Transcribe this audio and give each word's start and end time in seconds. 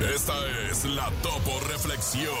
Esta 0.00 0.32
es 0.70 0.84
la 0.84 1.10
Topo 1.22 1.58
Reflexión. 1.66 2.32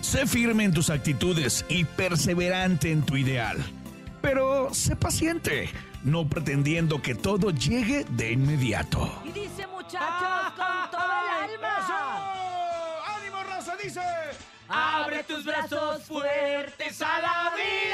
Sé 0.00 0.28
firme 0.28 0.62
en 0.62 0.72
tus 0.72 0.88
actitudes 0.88 1.64
y 1.68 1.84
perseverante 1.84 2.92
en 2.92 3.02
tu 3.02 3.16
ideal. 3.16 3.56
Pero 4.22 4.72
sé 4.72 4.94
paciente, 4.94 5.68
no 6.04 6.28
pretendiendo 6.28 7.02
que 7.02 7.16
todo 7.16 7.50
llegue 7.50 8.06
de 8.10 8.32
inmediato. 8.32 9.20
Y 9.24 9.32
dice 9.32 9.66
muchachos 9.66 10.52
con 10.56 10.90
todo 10.92 11.02
el 11.02 11.50
alma. 11.50 13.04
¡Ánimo, 13.18 13.42
raza! 13.42 13.74
Dice. 13.82 14.00
Abre 14.68 15.22
tus 15.24 15.44
brazos 15.44 16.02
fuertes 16.04 17.02
a 17.02 17.20
la 17.20 17.52
vida. 17.54 17.93